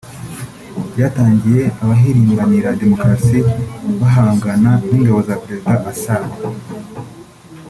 Byatangiye 0.93 1.63
abahirimbanira 1.83 2.69
demokarasi 2.81 3.39
bahangana 3.99 4.71
n’ingabo 4.89 5.19
za 5.27 5.35
Perezida 5.41 5.73
Assad 5.91 6.25